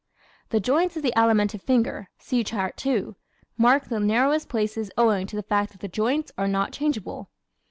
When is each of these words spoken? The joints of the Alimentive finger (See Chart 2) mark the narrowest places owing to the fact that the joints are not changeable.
The 0.49 0.59
joints 0.59 0.97
of 0.97 1.03
the 1.03 1.13
Alimentive 1.15 1.61
finger 1.61 2.09
(See 2.17 2.43
Chart 2.43 2.75
2) 2.75 3.15
mark 3.55 3.85
the 3.85 3.99
narrowest 3.99 4.49
places 4.49 4.89
owing 4.97 5.27
to 5.27 5.35
the 5.35 5.43
fact 5.43 5.73
that 5.73 5.81
the 5.81 5.87
joints 5.87 6.31
are 6.39 6.47
not 6.47 6.73
changeable. 6.73 7.29